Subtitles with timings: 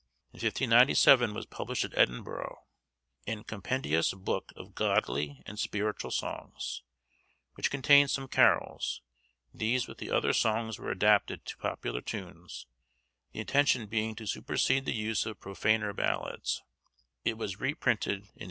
[0.33, 2.63] In 1597 was published at Edinburgh,
[3.27, 6.81] 'Ane Compendioos Booke of Godly and Spirituall Songs,'
[7.53, 9.03] which contains some carols;
[9.53, 12.65] these with the other songs were adapted to popular tunes,
[13.31, 16.63] the intention being to supersede the use of profaner ballads:
[17.23, 18.39] it was reprinted in 1801.